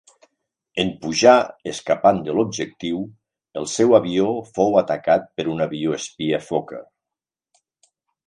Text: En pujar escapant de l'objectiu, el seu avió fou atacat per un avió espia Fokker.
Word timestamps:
En 0.83 0.87
pujar 1.01 1.33
escapant 1.71 2.21
de 2.29 2.33
l'objectiu, 2.37 3.03
el 3.61 3.69
seu 3.75 3.93
avió 3.99 4.31
fou 4.55 4.79
atacat 4.83 5.29
per 5.41 5.47
un 5.53 5.63
avió 5.69 5.93
espia 6.01 6.43
Fokker. 6.49 6.81